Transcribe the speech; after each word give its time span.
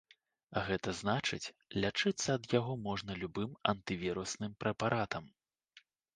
А 0.59 0.61
гэта 0.69 0.93
значыць, 1.01 1.51
лячыцца 1.83 2.27
ад 2.39 2.49
яго 2.59 2.73
можна 2.87 3.19
любым 3.25 3.51
антывірусным 3.75 4.59
прэпаратам. 4.65 5.23